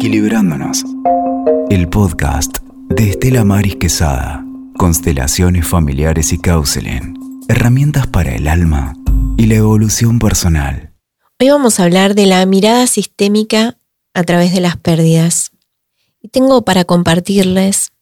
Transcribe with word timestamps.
Equilibrándonos. 0.00 0.82
El 1.68 1.90
podcast 1.90 2.60
de 2.88 3.10
Estela 3.10 3.44
Maris 3.44 3.76
Quesada. 3.76 4.42
Constelaciones 4.78 5.66
familiares 5.66 6.32
y 6.32 6.38
counseling. 6.38 7.42
Herramientas 7.48 8.06
para 8.06 8.34
el 8.34 8.48
alma 8.48 8.96
y 9.36 9.44
la 9.44 9.56
evolución 9.56 10.18
personal. 10.18 10.94
Hoy 11.38 11.50
vamos 11.50 11.78
a 11.78 11.84
hablar 11.84 12.14
de 12.14 12.24
la 12.24 12.46
mirada 12.46 12.86
sistémica 12.86 13.76
a 14.14 14.24
través 14.24 14.54
de 14.54 14.62
las 14.62 14.78
pérdidas. 14.78 15.50
Y 16.22 16.28
tengo 16.28 16.64
para 16.64 16.86
compartirles 16.86 17.92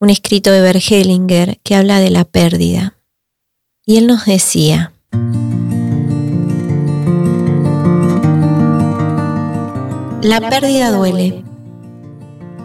un 0.00 0.08
escrito 0.08 0.52
de 0.52 0.62
Bergelinger 0.62 1.60
que 1.62 1.74
habla 1.74 2.00
de 2.00 2.08
la 2.08 2.24
pérdida. 2.24 2.96
Y 3.84 3.98
él 3.98 4.06
nos 4.06 4.24
decía, 4.24 4.94
La 10.24 10.40
pérdida 10.40 10.90
duele. 10.90 11.44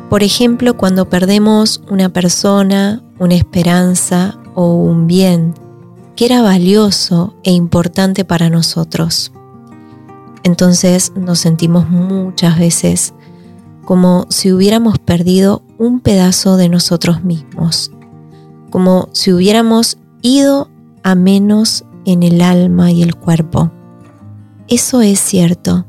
Por 0.10 0.24
ejemplo, 0.24 0.78
cuando 0.78 1.10
perdemos 1.10 1.82
una 1.90 2.08
persona, 2.08 3.04
una 3.20 3.36
esperanza 3.36 4.40
o 4.56 4.76
un 4.76 5.08
bien 5.08 5.54
que 6.16 6.24
era 6.24 6.42
valioso 6.42 7.36
e 7.44 7.52
importante 7.52 8.24
para 8.24 8.50
nosotros. 8.50 9.34
Entonces 10.44 11.12
nos 11.18 11.40
sentimos 11.40 11.90
muchas 11.90 12.58
veces 12.58 13.14
como 13.84 14.26
si 14.30 14.54
hubiéramos 14.54 14.98
perdido 14.98 15.62
un 15.78 16.00
pedazo 16.00 16.56
de 16.56 16.70
nosotros 16.70 17.26
mismos, 17.26 17.92
como 18.70 19.10
si 19.12 19.34
hubiéramos 19.34 19.98
ido 20.22 20.70
a 21.04 21.14
menos 21.14 21.84
en 22.06 22.24
el 22.24 22.40
alma 22.40 22.90
y 22.94 23.04
el 23.04 23.16
cuerpo. 23.16 23.70
Eso 24.70 25.02
es 25.02 25.20
cierto 25.20 25.89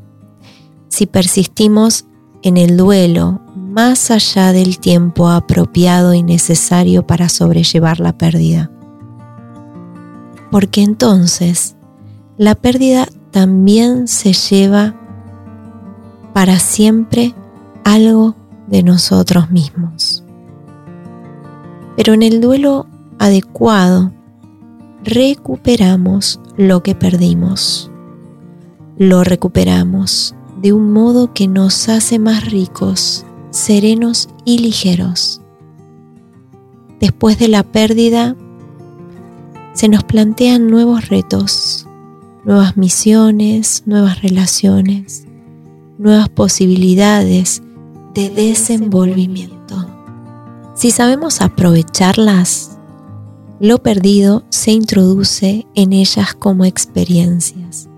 si 0.90 1.06
persistimos 1.06 2.04
en 2.42 2.56
el 2.56 2.76
duelo 2.76 3.40
más 3.54 4.10
allá 4.10 4.52
del 4.52 4.78
tiempo 4.78 5.28
apropiado 5.28 6.12
y 6.12 6.22
necesario 6.22 7.06
para 7.06 7.28
sobrellevar 7.28 8.00
la 8.00 8.12
pérdida. 8.12 8.70
Porque 10.50 10.82
entonces 10.82 11.77
la 12.36 12.56
pérdida 12.56 13.06
también 13.30 14.08
se 14.08 14.32
lleva 14.32 14.97
para 16.34 16.58
siempre 16.58 17.34
algo 17.84 18.34
de 18.66 18.82
nosotros 18.82 19.50
mismos. 19.50 20.25
Pero 21.97 22.14
en 22.14 22.22
el 22.22 22.41
duelo 22.41 22.86
adecuado 23.19 24.12
recuperamos 25.04 26.41
lo 26.56 26.82
que 26.82 26.94
perdimos. 26.97 27.91
Lo 28.98 29.22
recuperamos 29.22 30.34
de 30.61 30.72
un 30.72 30.92
modo 30.92 31.33
que 31.33 31.48
nos 31.48 31.89
hace 31.89 32.19
más 32.19 32.50
ricos, 32.50 33.25
serenos 33.50 34.28
y 34.44 34.58
ligeros. 34.58 35.41
Después 37.00 37.39
de 37.39 37.48
la 37.48 37.62
pérdida, 37.62 38.36
se 39.72 39.88
nos 39.88 40.05
plantean 40.05 40.66
nuevos 40.66 41.08
retos, 41.08 41.86
nuevas 42.44 42.77
misiones, 42.77 43.84
nuevas 43.86 44.20
relaciones, 44.20 45.25
nuevas 45.98 46.28
posibilidades 46.28 47.62
de 48.14 48.28
desenvolvimiento. 48.28 49.86
Si 50.75 50.91
sabemos 50.91 51.41
aprovecharlas, 51.41 52.78
lo 53.61 53.83
perdido 53.83 54.44
se 54.50 54.72
introduce 54.72 55.66
en 55.75 55.92
ellas 55.92 56.34
como 56.34 56.64
experiencias, 56.64 57.88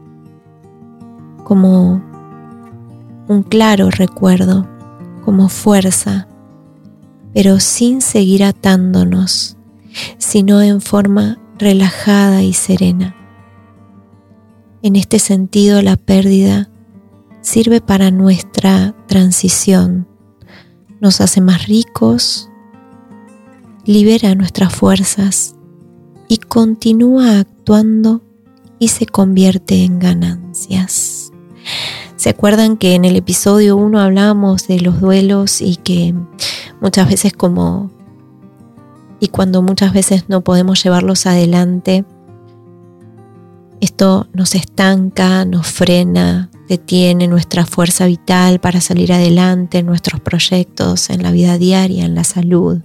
como 1.44 2.11
un 3.33 3.42
claro 3.42 3.91
recuerdo, 3.91 4.69
como 5.25 5.48
fuerza, 5.48 6.28
pero 7.34 7.61
sin 7.61 8.00
seguir 8.00 8.44
atándonos, 8.44 9.56
sino 10.19 10.62
en 10.62 10.80
forma 10.80 11.39
relajada 11.58 12.42
y 12.42 12.52
serena. 12.52 13.17
En 14.83 14.96
este 14.96 15.18
sentido, 15.18 15.80
la 15.83 15.96
pérdida 15.96 16.68
sirve 17.40 17.80
para 17.80 18.11
nuestra 18.11 18.95
transición, 19.06 20.06
nos 21.01 21.20
hace 21.20 21.40
más 21.40 21.67
ricos, 21.67 22.48
libera 23.85 24.35
nuestras 24.35 24.74
fuerzas 24.74 25.56
y 26.29 26.39
continúa 26.39 27.40
actuando 27.40 28.23
y 28.79 28.89
se 28.89 29.06
convierte 29.06 29.85
en 29.85 29.98
ganancias. 29.98 31.33
¿Se 32.22 32.30
acuerdan 32.30 32.77
que 32.77 32.94
en 32.94 33.05
el 33.05 33.16
episodio 33.16 33.77
1 33.77 33.98
hablábamos 33.98 34.68
de 34.68 34.78
los 34.78 35.00
duelos 35.00 35.60
y 35.60 35.74
que 35.74 36.14
muchas 36.80 37.08
veces 37.08 37.33
como 37.33 37.90
y 39.18 39.27
cuando 39.27 39.60
muchas 39.60 39.92
veces 39.92 40.28
no 40.28 40.42
podemos 40.42 40.80
llevarlos 40.84 41.27
adelante, 41.27 42.05
esto 43.80 44.28
nos 44.34 44.55
estanca, 44.55 45.44
nos 45.44 45.66
frena, 45.66 46.48
detiene 46.68 47.27
nuestra 47.27 47.66
fuerza 47.66 48.06
vital 48.06 48.61
para 48.61 48.80
salir 48.80 49.12
adelante 49.12 49.78
en 49.78 49.86
nuestros 49.86 50.20
proyectos, 50.20 51.11
en 51.11 51.24
la 51.24 51.32
vida 51.32 51.58
diaria, 51.58 52.05
en 52.05 52.14
la 52.14 52.22
salud. 52.22 52.82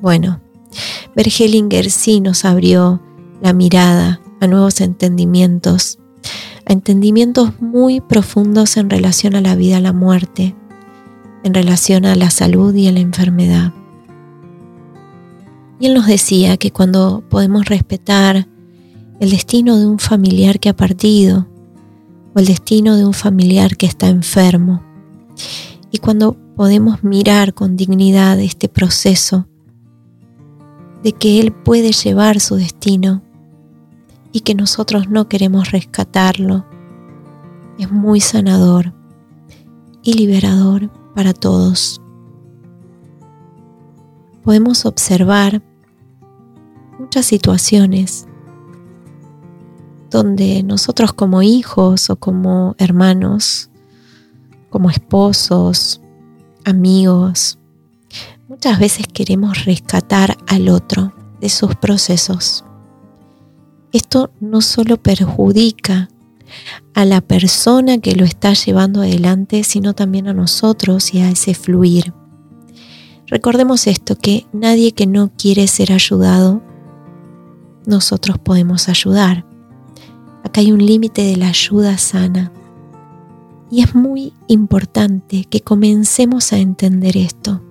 Bueno, 0.00 0.40
Bergelinger 1.14 1.88
sí 1.88 2.20
nos 2.20 2.44
abrió 2.44 3.00
la 3.40 3.52
mirada 3.52 4.20
a 4.40 4.48
nuevos 4.48 4.80
entendimientos 4.80 6.00
entendimientos 6.72 7.60
muy 7.60 8.00
profundos 8.00 8.76
en 8.76 8.90
relación 8.90 9.34
a 9.34 9.40
la 9.40 9.56
vida, 9.56 9.78
a 9.78 9.80
la 9.80 9.92
muerte, 9.92 10.54
en 11.42 11.54
relación 11.54 12.04
a 12.04 12.14
la 12.14 12.30
salud 12.30 12.74
y 12.74 12.86
a 12.86 12.92
la 12.92 13.00
enfermedad. 13.00 13.72
Y 15.80 15.86
él 15.86 15.94
nos 15.94 16.06
decía 16.06 16.56
que 16.58 16.70
cuando 16.70 17.24
podemos 17.28 17.66
respetar 17.66 18.46
el 19.18 19.30
destino 19.30 19.78
de 19.78 19.86
un 19.86 19.98
familiar 19.98 20.60
que 20.60 20.68
ha 20.68 20.76
partido 20.76 21.48
o 22.34 22.38
el 22.38 22.46
destino 22.46 22.96
de 22.96 23.04
un 23.04 23.14
familiar 23.14 23.76
que 23.76 23.86
está 23.86 24.08
enfermo, 24.08 24.82
y 25.90 25.98
cuando 25.98 26.36
podemos 26.54 27.02
mirar 27.02 27.52
con 27.52 27.76
dignidad 27.76 28.38
este 28.38 28.68
proceso 28.68 29.48
de 31.02 31.12
que 31.12 31.40
Él 31.40 31.52
puede 31.52 31.92
llevar 31.92 32.38
su 32.38 32.56
destino 32.56 33.22
y 34.32 34.40
que 34.40 34.54
nosotros 34.54 35.08
no 35.08 35.28
queremos 35.28 35.70
rescatarlo. 35.70 36.66
Es 37.78 37.90
muy 37.90 38.20
sanador 38.20 38.92
y 40.02 40.14
liberador 40.14 40.90
para 41.14 41.32
todos. 41.32 42.00
Podemos 44.42 44.86
observar 44.86 45.62
muchas 46.98 47.26
situaciones 47.26 48.26
donde 50.10 50.62
nosotros 50.62 51.12
como 51.12 51.42
hijos 51.42 52.10
o 52.10 52.16
como 52.16 52.74
hermanos, 52.78 53.70
como 54.68 54.90
esposos, 54.90 56.00
amigos, 56.64 57.58
muchas 58.48 58.78
veces 58.78 59.06
queremos 59.06 59.64
rescatar 59.64 60.36
al 60.48 60.68
otro 60.68 61.12
de 61.40 61.48
sus 61.48 61.74
procesos 61.76 62.64
esto 63.92 64.30
no 64.40 64.60
solo 64.60 64.96
perjudica 64.96 66.08
a 66.94 67.04
la 67.04 67.20
persona 67.20 67.98
que 67.98 68.14
lo 68.14 68.24
está 68.24 68.52
llevando 68.52 69.00
adelante, 69.00 69.64
sino 69.64 69.94
también 69.94 70.28
a 70.28 70.34
nosotros 70.34 71.14
y 71.14 71.20
a 71.20 71.30
ese 71.30 71.54
fluir. 71.54 72.12
Recordemos 73.26 73.86
esto, 73.86 74.16
que 74.16 74.46
nadie 74.52 74.92
que 74.92 75.06
no 75.06 75.30
quiere 75.36 75.66
ser 75.68 75.92
ayudado, 75.92 76.62
nosotros 77.86 78.38
podemos 78.38 78.88
ayudar. 78.88 79.46
Acá 80.42 80.60
hay 80.60 80.72
un 80.72 80.84
límite 80.84 81.22
de 81.22 81.36
la 81.36 81.48
ayuda 81.48 81.96
sana. 81.98 82.52
Y 83.70 83.82
es 83.82 83.94
muy 83.94 84.32
importante 84.48 85.44
que 85.44 85.60
comencemos 85.60 86.52
a 86.52 86.58
entender 86.58 87.16
esto. 87.16 87.62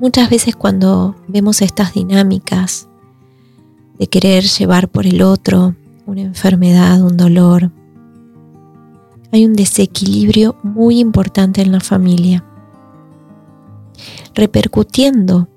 Muchas 0.00 0.30
veces 0.30 0.56
cuando 0.56 1.14
vemos 1.28 1.62
estas 1.62 1.94
dinámicas 1.94 2.89
de 4.00 4.06
querer 4.06 4.44
llevar 4.44 4.88
por 4.88 5.06
el 5.06 5.20
otro 5.20 5.76
una 6.06 6.22
enfermedad, 6.22 7.02
un 7.02 7.18
dolor. 7.18 7.70
Hay 9.30 9.44
un 9.44 9.52
desequilibrio 9.52 10.56
muy 10.62 10.98
importante 10.98 11.60
en 11.60 11.70
la 11.70 11.80
familia, 11.80 12.42
repercutiendo 14.34 15.48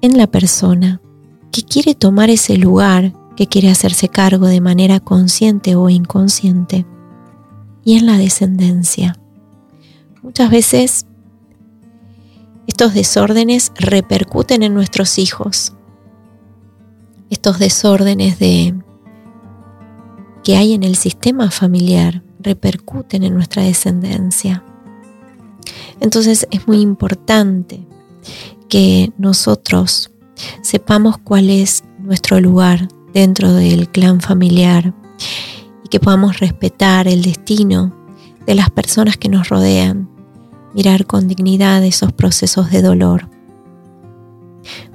en 0.00 0.16
la 0.16 0.28
persona 0.28 1.00
que 1.50 1.64
quiere 1.64 1.96
tomar 1.96 2.30
ese 2.30 2.56
lugar, 2.56 3.12
que 3.36 3.48
quiere 3.48 3.68
hacerse 3.68 4.08
cargo 4.08 4.46
de 4.46 4.60
manera 4.60 5.00
consciente 5.00 5.74
o 5.74 5.90
inconsciente, 5.90 6.86
y 7.84 7.98
en 7.98 8.06
la 8.06 8.16
descendencia. 8.16 9.18
Muchas 10.22 10.50
veces 10.52 11.06
estos 12.68 12.94
desórdenes 12.94 13.72
repercuten 13.76 14.62
en 14.62 14.72
nuestros 14.72 15.18
hijos 15.18 15.74
estos 17.30 17.58
desórdenes 17.58 18.38
de 18.38 18.74
que 20.42 20.56
hay 20.56 20.72
en 20.72 20.82
el 20.82 20.96
sistema 20.96 21.50
familiar 21.50 22.22
repercuten 22.40 23.22
en 23.22 23.34
nuestra 23.34 23.62
descendencia. 23.62 24.64
Entonces 26.00 26.46
es 26.50 26.66
muy 26.66 26.80
importante 26.80 27.86
que 28.68 29.12
nosotros 29.18 30.10
sepamos 30.62 31.18
cuál 31.18 31.50
es 31.50 31.84
nuestro 31.98 32.40
lugar 32.40 32.88
dentro 33.12 33.52
del 33.52 33.88
clan 33.88 34.20
familiar 34.20 34.94
y 35.84 35.88
que 35.88 36.00
podamos 36.00 36.38
respetar 36.38 37.08
el 37.08 37.22
destino 37.22 37.94
de 38.46 38.54
las 38.54 38.70
personas 38.70 39.16
que 39.16 39.28
nos 39.28 39.48
rodean, 39.48 40.08
mirar 40.74 41.06
con 41.06 41.28
dignidad 41.28 41.84
esos 41.84 42.12
procesos 42.12 42.70
de 42.70 42.82
dolor. 42.82 43.28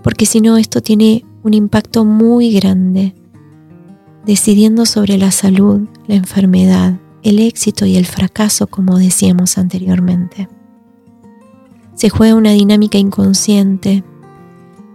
Porque 0.03 0.25
si 0.25 0.41
no, 0.41 0.57
esto 0.57 0.81
tiene 0.81 1.25
un 1.43 1.53
impacto 1.53 2.05
muy 2.05 2.51
grande, 2.51 3.15
decidiendo 4.25 4.85
sobre 4.85 5.17
la 5.17 5.31
salud, 5.31 5.87
la 6.07 6.15
enfermedad, 6.15 6.99
el 7.23 7.39
éxito 7.39 7.85
y 7.85 7.95
el 7.95 8.05
fracaso, 8.05 8.67
como 8.67 8.97
decíamos 8.97 9.57
anteriormente. 9.57 10.49
Se 11.95 12.09
juega 12.09 12.35
una 12.35 12.51
dinámica 12.51 12.97
inconsciente, 12.97 14.03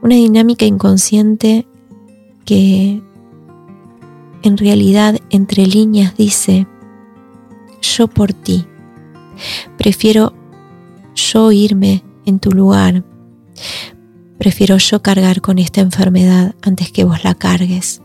una 0.03 0.15
dinámica 0.15 0.67
inconsciente 0.67 1.67
que 2.45 3.03
en 4.43 4.57
realidad 4.57 5.19
entre 5.31 5.67
líneas 5.67 6.17
dice, 6.17 6.67
yo 7.81 8.09
por 8.09 8.33
ti, 8.33 8.67
prefiero 9.77 10.35
yo 11.15 11.51
irme 11.53 12.05
en 12.27 12.39
tu 12.39 12.51
lugar, 12.53 13.05
prefiero 14.39 14.79
yo 14.79 15.03
cargar 15.03 15.41
con 15.41 15.59
esta 15.59 15.81
enfermedad 15.81 16.55
antes 16.63 16.93
que 16.93 17.05
vos 17.05 17.25
la 17.25 17.35
cargues. 17.35 18.01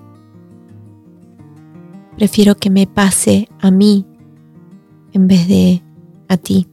Prefiero 2.18 2.56
que 2.56 2.69
me 2.69 2.88
pase 2.88 3.47
a 3.59 3.71
mí 3.71 4.06
en 5.13 5.27
vez 5.27 5.47
de 5.47 5.83
a 6.27 6.38
ti. 6.38 6.68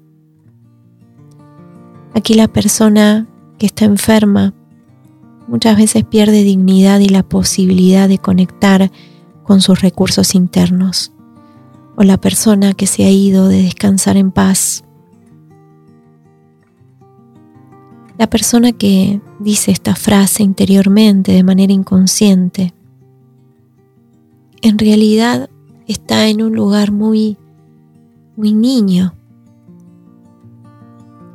Aquí 2.14 2.34
la 2.34 2.48
persona 2.48 3.28
que 3.58 3.66
está 3.66 3.84
enferma 3.84 4.54
muchas 5.46 5.76
veces 5.76 6.04
pierde 6.04 6.42
dignidad 6.42 7.00
y 7.00 7.08
la 7.08 7.22
posibilidad 7.22 8.08
de 8.08 8.18
conectar 8.18 8.90
con 9.42 9.60
sus 9.60 9.80
recursos 9.80 10.34
internos. 10.34 11.12
O 11.96 12.02
la 12.02 12.18
persona 12.18 12.72
que 12.72 12.86
se 12.86 13.04
ha 13.04 13.10
ido 13.10 13.48
de 13.48 13.62
descansar 13.62 14.16
en 14.16 14.30
paz. 14.30 14.84
La 18.20 18.28
persona 18.28 18.72
que 18.72 19.22
dice 19.38 19.70
esta 19.70 19.94
frase 19.94 20.42
interiormente 20.42 21.32
de 21.32 21.42
manera 21.42 21.72
inconsciente, 21.72 22.74
en 24.60 24.78
realidad 24.78 25.48
está 25.86 26.28
en 26.28 26.42
un 26.42 26.54
lugar 26.54 26.92
muy 26.92 27.38
muy 28.36 28.52
niño, 28.52 29.14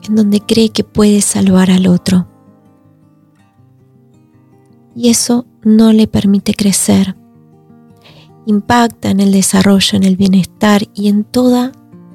en 0.07 0.15
donde 0.15 0.41
cree 0.41 0.69
que 0.69 0.83
puede 0.83 1.21
salvar 1.21 1.71
al 1.71 1.87
otro. 1.87 2.27
Y 4.95 5.09
eso 5.09 5.47
no 5.63 5.91
le 5.91 6.05
permite 6.05 6.53
crecer. 6.53 7.15
Impacta 8.45 9.09
en 9.09 9.21
el 9.21 9.31
desarrollo, 9.31 9.97
en 9.97 10.03
el 10.03 10.17
bienestar 10.17 10.83
y 10.93 11.07
en 11.07 11.23
toda, 11.23 11.71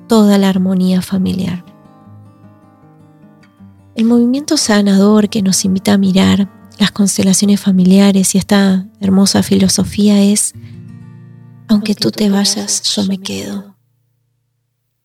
toda 0.07 0.39
la 0.39 0.49
armonía 0.49 1.03
familiar. 1.03 1.70
El 3.95 4.05
movimiento 4.05 4.57
sanador 4.57 5.29
que 5.29 5.43
nos 5.43 5.65
invita 5.65 5.95
a 5.95 5.99
mirar 5.99 6.49
las 6.79 6.93
constelaciones 6.93 7.61
familiares 7.61 8.35
y 8.35 8.39
esta 8.39 8.87
hermosa 9.01 9.43
filosofía 9.43 10.23
es, 10.23 10.55
aunque 11.69 11.95
tú 11.95 12.11
te 12.11 12.31
vayas, 12.31 12.83
yo 12.95 13.05
me 13.05 13.19
quedo 13.19 13.71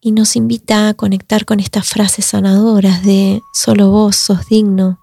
y 0.05 0.11
nos 0.11 0.35
invita 0.35 0.87
a 0.87 0.93
conectar 0.93 1.45
con 1.45 1.59
estas 1.59 1.89
frases 1.89 2.25
sanadoras 2.25 3.03
de 3.03 3.41
solo 3.55 3.89
vos 3.89 4.15
sos 4.15 4.45
digno 4.45 4.99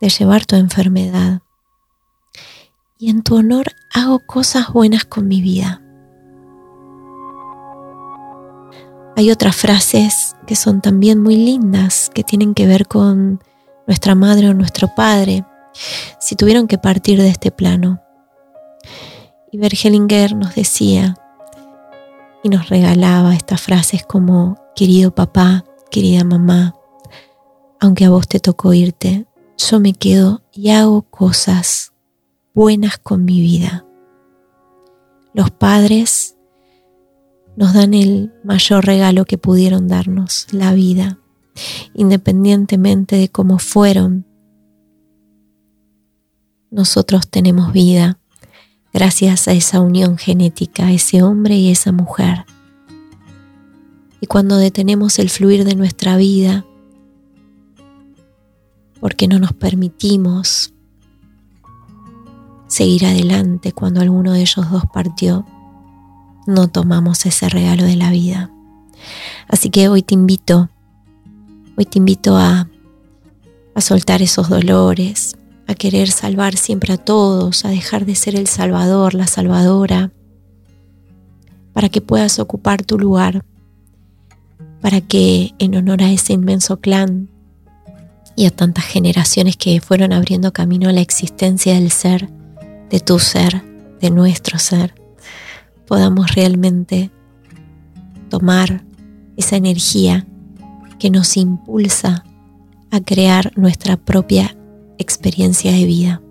de 0.00 0.08
llevar 0.08 0.44
tu 0.44 0.56
enfermedad. 0.56 1.42
Y 2.98 3.10
en 3.10 3.22
tu 3.22 3.36
honor 3.36 3.66
hago 3.94 4.18
cosas 4.26 4.72
buenas 4.72 5.04
con 5.04 5.28
mi 5.28 5.40
vida. 5.40 5.80
Hay 9.20 9.30
otras 9.30 9.54
frases 9.54 10.34
que 10.46 10.56
son 10.56 10.80
también 10.80 11.20
muy 11.20 11.36
lindas, 11.36 12.10
que 12.14 12.24
tienen 12.24 12.54
que 12.54 12.66
ver 12.66 12.86
con 12.86 13.44
nuestra 13.86 14.14
madre 14.14 14.48
o 14.48 14.54
nuestro 14.54 14.94
padre, 14.96 15.44
si 16.18 16.36
tuvieron 16.36 16.66
que 16.66 16.78
partir 16.78 17.20
de 17.20 17.28
este 17.28 17.50
plano. 17.50 18.00
Y 19.52 19.58
Bergelinger 19.58 20.34
nos 20.34 20.54
decía, 20.54 21.18
y 22.42 22.48
nos 22.48 22.70
regalaba 22.70 23.34
estas 23.34 23.60
frases 23.60 24.06
como, 24.06 24.56
querido 24.74 25.14
papá, 25.14 25.66
querida 25.90 26.24
mamá, 26.24 26.74
aunque 27.78 28.06
a 28.06 28.08
vos 28.08 28.26
te 28.26 28.40
tocó 28.40 28.72
irte, 28.72 29.26
yo 29.58 29.80
me 29.80 29.92
quedo 29.92 30.40
y 30.50 30.70
hago 30.70 31.02
cosas 31.02 31.92
buenas 32.54 32.96
con 32.96 33.26
mi 33.26 33.38
vida. 33.42 33.84
Los 35.34 35.50
padres 35.50 36.36
nos 37.60 37.74
dan 37.74 37.92
el 37.92 38.32
mayor 38.42 38.86
regalo 38.86 39.26
que 39.26 39.36
pudieron 39.36 39.86
darnos, 39.86 40.46
la 40.50 40.72
vida, 40.72 41.18
independientemente 41.92 43.16
de 43.16 43.28
cómo 43.28 43.58
fueron. 43.58 44.24
Nosotros 46.70 47.28
tenemos 47.28 47.70
vida 47.74 48.18
gracias 48.94 49.46
a 49.46 49.52
esa 49.52 49.82
unión 49.82 50.16
genética, 50.16 50.90
ese 50.90 51.22
hombre 51.22 51.54
y 51.56 51.70
esa 51.70 51.92
mujer. 51.92 52.46
Y 54.22 54.26
cuando 54.26 54.56
detenemos 54.56 55.18
el 55.18 55.28
fluir 55.28 55.66
de 55.66 55.74
nuestra 55.74 56.16
vida, 56.16 56.64
porque 59.00 59.28
no 59.28 59.38
nos 59.38 59.52
permitimos 59.52 60.72
seguir 62.68 63.04
adelante 63.04 63.72
cuando 63.72 64.00
alguno 64.00 64.32
de 64.32 64.40
ellos 64.40 64.70
dos 64.70 64.84
partió, 64.94 65.44
no 66.46 66.68
tomamos 66.68 67.26
ese 67.26 67.48
regalo 67.48 67.84
de 67.84 67.96
la 67.96 68.10
vida. 68.10 68.50
Así 69.48 69.70
que 69.70 69.88
hoy 69.88 70.02
te 70.02 70.14
invito, 70.14 70.70
hoy 71.76 71.84
te 71.84 71.98
invito 71.98 72.36
a, 72.36 72.68
soltar 73.76 74.20
esos 74.20 74.50
dolores, 74.50 75.36
a 75.66 75.74
querer 75.74 76.10
salvar 76.10 76.54
siempre 76.56 76.92
a 76.92 76.98
todos, 76.98 77.64
a 77.64 77.70
dejar 77.70 78.04
de 78.04 78.14
ser 78.14 78.36
el 78.36 78.46
salvador, 78.46 79.14
la 79.14 79.26
salvadora, 79.26 80.12
para 81.72 81.88
que 81.88 82.02
puedas 82.02 82.38
ocupar 82.38 82.82
tu 82.82 82.98
lugar, 82.98 83.42
para 84.82 85.00
que 85.00 85.54
en 85.58 85.76
honor 85.76 86.02
a 86.02 86.12
ese 86.12 86.34
inmenso 86.34 86.78
clan 86.80 87.30
y 88.36 88.44
a 88.44 88.50
tantas 88.50 88.84
generaciones 88.84 89.56
que 89.56 89.80
fueron 89.80 90.12
abriendo 90.12 90.52
camino 90.52 90.90
a 90.90 90.92
la 90.92 91.00
existencia 91.00 91.72
del 91.72 91.90
ser, 91.90 92.28
de 92.90 93.00
tu 93.00 93.18
ser, 93.18 93.64
de 93.98 94.10
nuestro 94.10 94.58
ser, 94.58 94.99
podamos 95.90 96.36
realmente 96.36 97.10
tomar 98.28 98.84
esa 99.36 99.56
energía 99.56 100.24
que 101.00 101.10
nos 101.10 101.36
impulsa 101.36 102.24
a 102.92 103.00
crear 103.00 103.50
nuestra 103.56 103.96
propia 103.96 104.56
experiencia 104.98 105.72
de 105.72 105.84
vida. 105.86 106.22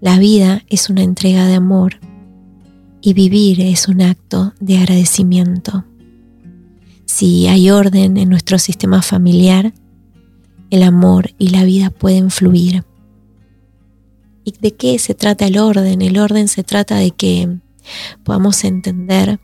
La 0.00 0.20
vida 0.20 0.62
es 0.68 0.88
una 0.88 1.02
entrega 1.02 1.48
de 1.48 1.54
amor 1.54 1.98
y 3.00 3.12
vivir 3.12 3.60
es 3.60 3.88
un 3.88 4.02
acto 4.02 4.54
de 4.60 4.78
agradecimiento. 4.78 5.84
Si 7.06 7.48
hay 7.48 7.72
orden 7.72 8.18
en 8.18 8.28
nuestro 8.28 8.56
sistema 8.60 9.02
familiar, 9.02 9.74
el 10.70 10.84
amor 10.84 11.30
y 11.38 11.48
la 11.48 11.64
vida 11.64 11.90
pueden 11.90 12.30
fluir. 12.30 12.84
¿Y 14.44 14.54
de 14.60 14.74
qué 14.74 14.98
se 14.98 15.14
trata 15.14 15.46
el 15.46 15.58
orden? 15.58 16.02
El 16.02 16.18
orden 16.18 16.48
se 16.48 16.64
trata 16.64 16.96
de 16.96 17.10
que 17.10 17.58
podamos 18.24 18.64
entender 18.64 19.40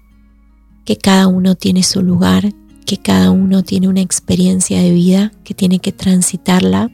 que 0.85 0.97
cada 0.97 1.27
uno 1.27 1.55
tiene 1.55 1.83
su 1.83 2.03
lugar 2.03 2.53
que 2.87 2.97
cada 2.97 3.33
uno 3.33 3.63
tiene 3.63 3.89
una 3.89 4.01
experiencia 4.01 4.81
de 4.81 4.93
vida 4.93 5.33
que 5.45 5.53
tiene 5.53 5.81
que 5.81 5.93
transitarla 5.93 6.91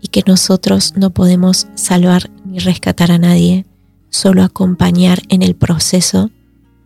y 0.00 0.08
que 0.08 0.24
nosotros 0.26 0.94
no 0.96 1.10
podemos 1.10 1.68
salvar 1.74 2.30
ni 2.44 2.58
rescatar 2.58 3.12
a 3.12 3.18
nadie, 3.18 3.66
solo 4.08 4.42
acompañar 4.42 5.20
en 5.28 5.42
el 5.42 5.54
proceso 5.54 6.30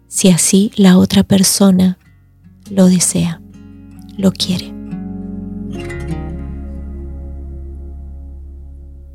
si 0.09 0.29
así 0.29 0.73
la 0.77 0.99
otra 0.99 1.23
persona 1.23 1.99
lo 2.71 2.87
desea, 2.87 3.41
lo 4.19 4.33
quiere. 4.33 4.76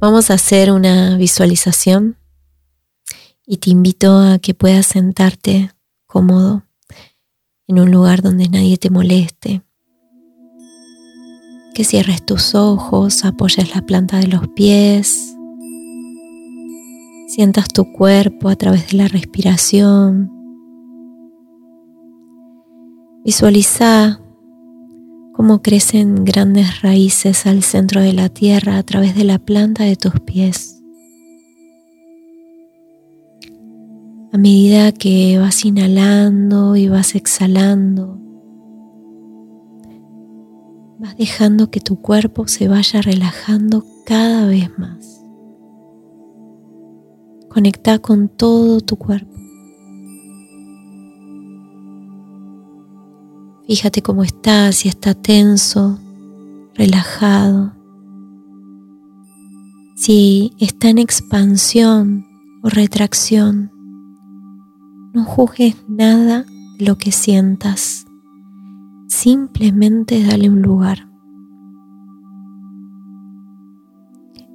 Vamos 0.01 0.31
a 0.31 0.33
hacer 0.33 0.71
una 0.71 1.15
visualización 1.15 2.17
y 3.45 3.57
te 3.57 3.69
invito 3.69 4.17
a 4.17 4.39
que 4.39 4.55
puedas 4.55 4.87
sentarte 4.87 5.75
cómodo 6.07 6.63
en 7.67 7.79
un 7.79 7.91
lugar 7.91 8.23
donde 8.23 8.49
nadie 8.49 8.77
te 8.77 8.89
moleste. 8.89 9.61
Que 11.75 11.83
cierres 11.83 12.25
tus 12.25 12.55
ojos, 12.55 13.23
apoyes 13.25 13.75
la 13.75 13.83
planta 13.83 14.17
de 14.17 14.25
los 14.25 14.47
pies, 14.47 15.35
sientas 17.27 17.67
tu 17.67 17.93
cuerpo 17.93 18.49
a 18.49 18.55
través 18.55 18.89
de 18.89 18.97
la 18.97 19.07
respiración. 19.07 20.31
Visualiza 23.23 24.19
cómo 25.41 25.63
crecen 25.63 26.23
grandes 26.23 26.81
raíces 26.83 27.47
al 27.47 27.63
centro 27.63 27.99
de 27.99 28.13
la 28.13 28.29
tierra 28.29 28.77
a 28.77 28.83
través 28.83 29.15
de 29.15 29.23
la 29.23 29.39
planta 29.39 29.83
de 29.83 29.95
tus 29.95 30.19
pies. 30.19 30.83
A 34.31 34.37
medida 34.37 34.91
que 34.91 35.39
vas 35.39 35.65
inhalando 35.65 36.75
y 36.75 36.89
vas 36.89 37.15
exhalando, 37.15 38.19
vas 40.99 41.17
dejando 41.17 41.71
que 41.71 41.79
tu 41.79 41.99
cuerpo 41.99 42.47
se 42.47 42.67
vaya 42.67 43.01
relajando 43.01 43.83
cada 44.05 44.45
vez 44.45 44.69
más. 44.77 45.23
Conecta 47.49 47.97
con 47.97 48.29
todo 48.29 48.79
tu 48.81 48.95
cuerpo. 48.95 49.33
Fíjate 53.67 54.01
cómo 54.01 54.23
está, 54.23 54.71
si 54.71 54.89
está 54.89 55.13
tenso, 55.13 55.99
relajado, 56.73 57.73
si 59.95 60.53
está 60.57 60.89
en 60.89 60.97
expansión 60.97 62.25
o 62.63 62.69
retracción. 62.69 63.71
No 65.13 65.23
juzgues 65.23 65.75
nada 65.87 66.45
de 66.77 66.85
lo 66.85 66.97
que 66.97 67.11
sientas. 67.11 68.05
Simplemente 69.07 70.23
dale 70.25 70.49
un 70.49 70.61
lugar. 70.61 71.07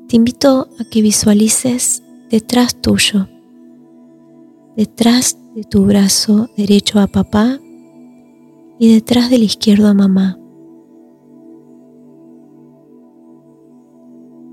Te 0.08 0.16
invito 0.16 0.68
a 0.80 0.84
que 0.90 1.02
visualices 1.02 2.02
detrás 2.30 2.80
tuyo, 2.80 3.28
detrás 4.76 5.38
de 5.54 5.64
tu 5.64 5.84
brazo 5.84 6.48
derecho 6.56 7.00
a 7.00 7.06
papá 7.06 7.60
y 8.78 8.92
detrás 8.92 9.30
del 9.30 9.42
izquierdo 9.42 9.88
a 9.88 9.94
mamá. 9.94 10.38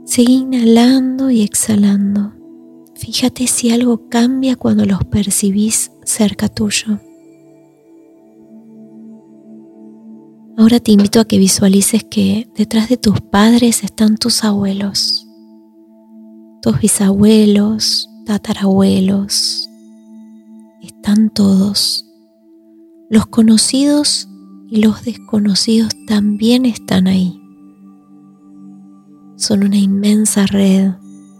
Sigue 0.06 0.34
inhalando 0.34 1.32
y 1.32 1.42
exhalando. 1.42 2.34
Fíjate 2.96 3.48
si 3.48 3.72
algo 3.72 4.10
cambia 4.10 4.56
cuando 4.56 4.86
los 4.86 5.04
percibís 5.06 5.92
cerca 6.04 6.50
tuyo. 6.50 7.00
Ahora 10.56 10.80
te 10.80 10.92
invito 10.92 11.20
a 11.20 11.26
que 11.26 11.40
visualices 11.40 12.04
que 12.04 12.48
detrás 12.56 12.88
de 12.88 12.98
tus 12.98 13.20
padres 13.22 13.84
están 13.84 14.18
tus 14.18 14.44
abuelos, 14.44 15.28
tus 16.62 16.80
bisabuelos, 16.80 18.08
tatarabuelos. 18.26 19.68
Están 20.82 21.30
todos. 21.30 22.03
Los 23.14 23.28
conocidos 23.28 24.28
y 24.72 24.82
los 24.82 25.06
desconocidos 25.06 25.92
también 26.08 26.66
están 26.66 27.06
ahí. 27.06 27.40
Son 29.36 29.64
una 29.64 29.78
inmensa 29.78 30.48
red 30.48 30.94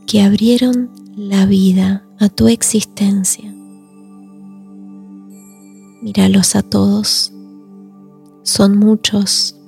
que 0.06 0.22
abrieron 0.22 0.92
la 1.16 1.48
vida 1.48 2.06
a 2.20 2.30
tu 2.30 2.48
existencia. 2.48 3.52
Míralos 6.04 6.56
a 6.56 6.62
todos. 6.62 7.34
Son 8.44 8.78
muchos. 8.78 9.60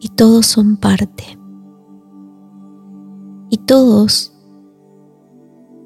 Y 0.00 0.10
todos 0.10 0.44
son 0.44 0.76
parte. 0.76 1.38
Y 3.48 3.56
todos 3.56 4.34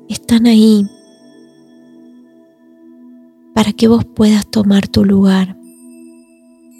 están 0.09 0.49
ahí 0.49 0.85
para 3.61 3.75
que 3.75 3.89
vos 3.89 4.07
puedas 4.07 4.51
tomar 4.51 4.89
tu 4.89 5.05
lugar, 5.05 5.55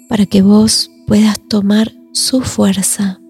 para 0.09 0.25
que 0.25 0.41
vos 0.41 0.89
puedas 1.05 1.39
tomar 1.47 1.91
su 2.11 2.41
fuerza. 2.41 3.21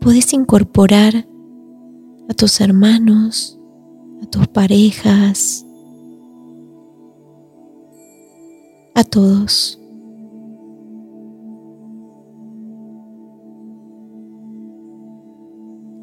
Puedes 0.00 0.32
incorporar 0.32 1.28
a 2.30 2.32
tus 2.32 2.58
hermanos, 2.62 3.60
a 4.22 4.30
tus 4.30 4.48
parejas, 4.48 5.66
a 8.94 9.04
todos. 9.04 9.78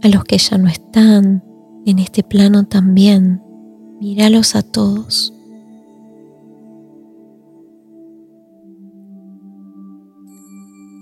A 0.03 0.09
los 0.09 0.23
que 0.25 0.37
ya 0.37 0.59
no 0.59 0.67
están 0.67 1.43
en 1.87 1.97
este 1.97 2.21
plano 2.21 2.65
también, 2.67 3.41
míralos 4.03 4.57
a 4.57 4.63
todos. 4.63 5.33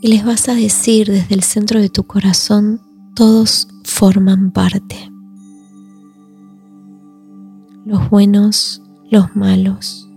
Y 0.04 0.08
les 0.08 0.24
vas 0.24 0.48
a 0.50 0.54
decir 0.54 1.08
desde 1.08 1.34
el 1.34 1.42
centro 1.42 1.82
de 1.82 1.90
tu 1.90 2.04
corazón, 2.04 2.80
todos 3.16 3.68
forman 3.84 4.52
parte. 4.52 4.96
Los 7.86 8.08
buenos, 8.12 8.84
los 9.10 9.36
malos, 9.36 10.08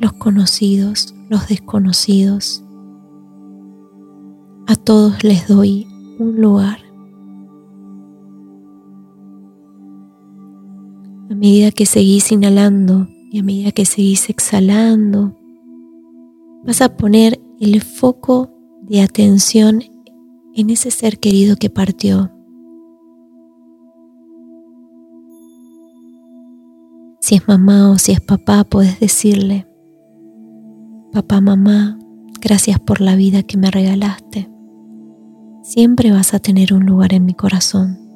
los 0.00 0.14
conocidos, 0.14 1.14
los 1.28 1.46
desconocidos. 1.48 2.64
A 4.66 4.76
todos 4.76 5.22
les 5.24 5.46
doy 5.46 5.86
un 6.18 6.40
lugar. 6.40 6.87
A 11.30 11.34
medida 11.34 11.70
que 11.70 11.84
seguís 11.84 12.32
inhalando 12.32 13.06
y 13.30 13.40
a 13.40 13.42
medida 13.42 13.70
que 13.70 13.84
seguís 13.84 14.30
exhalando, 14.30 15.38
vas 16.64 16.80
a 16.80 16.96
poner 16.96 17.38
el 17.60 17.82
foco 17.82 18.50
de 18.82 19.02
atención 19.02 19.82
en 20.54 20.70
ese 20.70 20.90
ser 20.90 21.18
querido 21.18 21.56
que 21.56 21.68
partió. 21.68 22.32
Si 27.20 27.34
es 27.34 27.46
mamá 27.46 27.90
o 27.90 27.98
si 27.98 28.12
es 28.12 28.22
papá, 28.22 28.64
puedes 28.64 28.98
decirle, 28.98 29.66
papá, 31.12 31.42
mamá, 31.42 31.98
gracias 32.40 32.80
por 32.80 33.02
la 33.02 33.16
vida 33.16 33.42
que 33.42 33.58
me 33.58 33.70
regalaste. 33.70 34.48
Siempre 35.62 36.10
vas 36.10 36.32
a 36.32 36.38
tener 36.38 36.72
un 36.72 36.86
lugar 36.86 37.12
en 37.12 37.26
mi 37.26 37.34
corazón. 37.34 38.07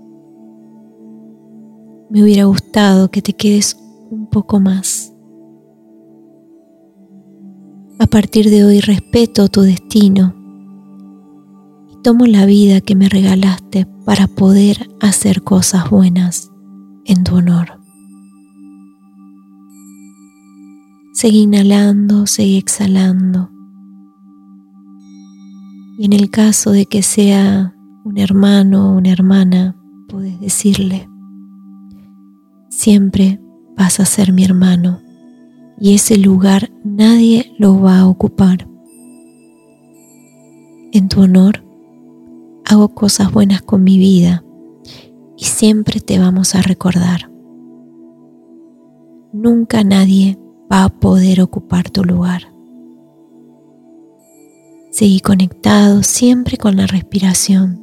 Me 2.13 2.23
hubiera 2.23 2.45
gustado 2.45 3.11
que 3.11 3.23
te 3.23 3.33
quedes 3.33 3.77
un 4.11 4.29
poco 4.29 4.61
más. 4.61 5.13
A 7.99 8.07
partir 8.07 8.51
de 8.51 8.65
hoy 8.65 8.81
respeto 8.81 9.49
tu 9.49 9.63
destino 9.63 10.35
tomo 12.03 12.27
la 12.27 12.47
vida 12.47 12.81
que 12.81 12.97
me 12.97 13.09
regalaste 13.09 13.87
para 14.05 14.27
poder 14.27 14.91
hacer 15.01 15.43
cosas 15.43 15.89
buenas 15.89 16.51
en 17.05 17.23
tu 17.23 17.37
honor. 17.37 17.79
Seguí 21.15 21.43
inhalando, 21.43 22.27
seguí 22.27 22.59
exhalando. 22.59 23.51
Y 25.99 26.07
en 26.07 26.13
el 26.13 26.31
caso 26.31 26.73
de 26.73 26.87
que 26.87 27.03
sea 27.03 27.75
un 28.05 28.19
hermano 28.19 28.91
o 28.91 28.97
una 28.97 29.13
hermana, 29.13 29.77
puedes 30.09 30.41
decirle, 30.41 31.09
siempre 32.73 33.39
vas 33.77 34.01
a 34.01 34.07
ser 34.07 34.33
mi 34.33 34.45
hermano 34.45 35.01
y 35.79 35.95
ese 35.95 36.17
lugar 36.17 36.71
nadie 36.85 37.53
lo 37.59 37.81
va 37.81 38.01
a 38.01 38.09
ocupar. 38.09 38.67
En 40.93 41.09
tu 41.09 41.21
honor, 41.21 41.63
hago 42.65 42.89
cosas 42.89 43.31
buenas 43.31 43.61
con 43.63 43.85
mi 43.85 43.99
vida 43.99 44.43
y 45.37 45.45
siempre 45.45 46.01
te 46.01 46.19
vamos 46.19 46.55
a 46.55 46.63
recordar. 46.63 47.31
Nunca 49.33 49.85
nadie 49.85 50.39
va 50.71 50.85
a 50.85 50.89
poder 50.89 51.43
ocupar 51.43 51.91
tu 51.91 52.05
lugar. 52.05 52.55
Seguí 54.91 55.21
conectado 55.21 56.03
siempre 56.03 56.57
con 56.57 56.77
la 56.77 56.87
respiración. 56.87 57.82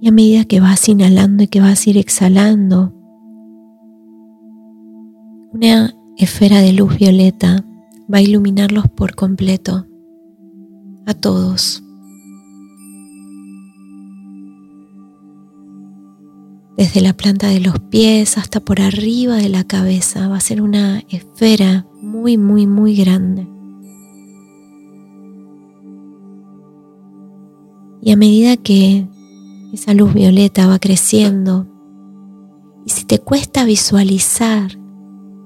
Y 0.00 0.08
a 0.08 0.12
medida 0.12 0.44
que 0.44 0.60
vas 0.60 0.88
inhalando 0.88 1.42
y 1.42 1.48
que 1.48 1.60
vas 1.60 1.86
a 1.86 1.90
ir 1.90 1.98
exhalando, 1.98 2.94
una 5.52 5.94
esfera 6.16 6.60
de 6.60 6.72
luz 6.72 6.96
violeta 6.98 7.64
va 8.12 8.18
a 8.18 8.22
iluminarlos 8.22 8.88
por 8.88 9.14
completo 9.14 9.86
a 11.06 11.14
todos. 11.14 11.82
desde 16.78 17.00
la 17.00 17.12
planta 17.12 17.48
de 17.48 17.58
los 17.58 17.80
pies 17.80 18.38
hasta 18.38 18.60
por 18.60 18.80
arriba 18.80 19.34
de 19.34 19.48
la 19.48 19.64
cabeza. 19.64 20.28
Va 20.28 20.36
a 20.36 20.40
ser 20.40 20.62
una 20.62 21.00
esfera 21.08 21.84
muy, 22.00 22.38
muy, 22.38 22.68
muy 22.68 22.94
grande. 22.94 23.48
Y 28.00 28.12
a 28.12 28.16
medida 28.16 28.56
que 28.56 29.08
esa 29.72 29.94
luz 29.94 30.14
violeta 30.14 30.66
va 30.66 30.78
creciendo, 30.78 31.66
y 32.86 32.90
si 32.90 33.04
te 33.04 33.18
cuesta 33.18 33.64
visualizar 33.64 34.78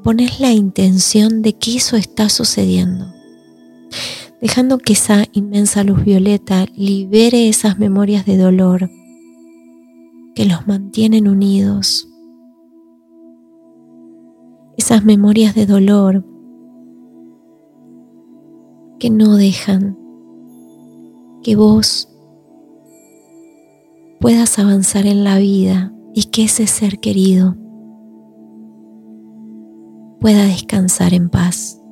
pones 0.02 0.40
la 0.40 0.52
intención 0.52 1.42
de 1.42 1.54
que 1.54 1.76
eso 1.76 1.96
está 1.96 2.28
sucediendo, 2.28 3.06
dejando 4.40 4.78
que 4.78 4.92
esa 4.92 5.24
inmensa 5.32 5.84
luz 5.84 6.04
violeta 6.04 6.66
libere 6.76 7.48
esas 7.48 7.78
memorias 7.78 8.26
de 8.26 8.36
dolor 8.36 8.90
que 10.34 10.44
los 10.44 10.66
mantienen 10.66 11.28
unidos, 11.28 12.08
esas 14.76 15.04
memorias 15.04 15.54
de 15.54 15.66
dolor 15.66 16.24
que 18.98 19.10
no 19.10 19.36
dejan 19.36 19.98
que 21.42 21.56
vos 21.56 22.11
puedas 24.22 24.60
avanzar 24.60 25.04
en 25.06 25.24
la 25.24 25.36
vida 25.38 25.92
y 26.14 26.26
que 26.30 26.44
ese 26.44 26.68
ser 26.68 27.00
querido 27.00 27.56
pueda 30.20 30.44
descansar 30.44 31.12
en 31.12 31.28
paz. 31.28 31.82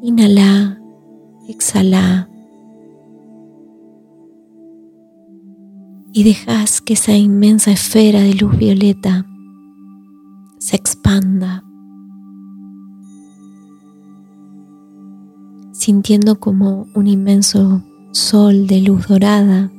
Inhala, 0.00 0.80
exhala 1.48 2.30
y 6.12 6.22
dejas 6.22 6.80
que 6.80 6.92
esa 6.92 7.16
inmensa 7.16 7.72
esfera 7.72 8.20
de 8.20 8.34
luz 8.34 8.56
violeta 8.56 9.26
se 10.58 10.76
expanda, 10.76 11.64
sintiendo 15.72 16.38
como 16.38 16.86
un 16.94 17.08
inmenso 17.08 17.82
sol 18.12 18.68
de 18.68 18.82
luz 18.82 19.08
dorada 19.08 19.72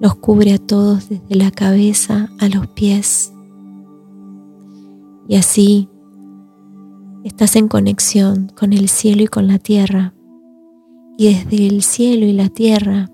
los 0.00 0.14
cubre 0.16 0.52
a 0.52 0.58
todos 0.58 1.08
desde 1.08 1.34
la 1.34 1.50
cabeza 1.50 2.28
a 2.38 2.48
los 2.48 2.66
pies. 2.68 3.32
Y 5.26 5.36
así 5.36 5.88
estás 7.24 7.56
en 7.56 7.68
conexión 7.68 8.50
con 8.56 8.72
el 8.72 8.88
cielo 8.88 9.22
y 9.22 9.26
con 9.26 9.46
la 9.46 9.58
tierra. 9.58 10.14
Y 11.16 11.34
desde 11.34 11.66
el 11.66 11.82
cielo 11.82 12.26
y 12.26 12.32
la 12.32 12.48
tierra 12.48 13.10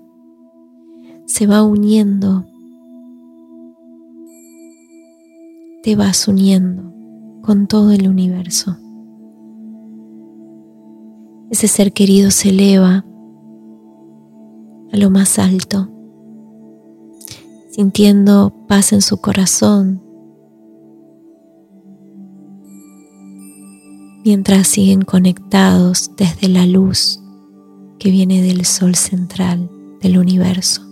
se 1.25 1.47
va 1.47 1.63
uniendo, 1.63 2.45
te 5.81 5.95
vas 5.95 6.27
uniendo 6.27 6.93
con 7.41 7.67
todo 7.67 7.91
el 7.91 8.07
universo. 8.07 8.77
Ese 11.49 11.67
ser 11.67 11.93
querido 11.93 12.31
se 12.31 12.49
eleva 12.49 13.05
a 14.91 14.97
lo 14.97 15.09
más 15.09 15.39
alto, 15.39 15.89
sintiendo 17.75 18.55
paz 18.69 18.93
en 18.93 19.01
su 19.01 19.17
corazón, 19.17 20.01
mientras 24.23 24.69
siguen 24.69 25.01
conectados 25.01 26.09
desde 26.15 26.47
la 26.47 26.65
luz 26.65 27.19
que 27.99 28.11
viene 28.11 28.41
del 28.41 28.63
sol 28.63 28.95
central 28.95 29.69
del 29.99 30.17
universo, 30.17 30.83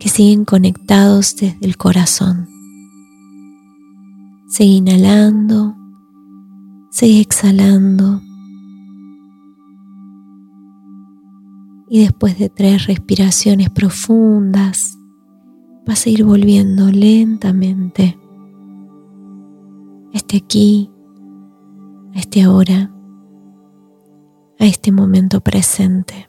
que 0.00 0.08
siguen 0.08 0.46
conectados 0.46 1.36
desde 1.36 1.66
el 1.66 1.76
corazón. 1.76 2.48
Sigue 4.48 4.76
inhalando, 4.76 5.76
sigue 6.90 7.20
exhalando. 7.20 8.22
Y 11.90 12.00
después 12.00 12.38
de 12.38 12.48
tres 12.48 12.86
respiraciones 12.86 13.68
profundas, 13.68 14.96
vas 15.86 16.06
a 16.06 16.10
ir 16.10 16.24
volviendo 16.24 16.90
lentamente. 16.90 18.18
Este 20.12 20.38
aquí 20.38 20.90
a 22.14 22.18
este 22.18 22.42
ahora, 22.42 22.90
a 24.58 24.64
este 24.64 24.90
momento 24.90 25.40
presente. 25.40 26.28